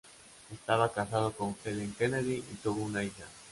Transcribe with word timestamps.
Estaba 0.51 0.91
casado 0.91 1.31
con 1.31 1.55
Helen 1.63 1.93
Kennedy 1.95 2.43
y 2.51 2.55
tuvo 2.55 2.81
una 2.81 3.03
hija. 3.03 3.25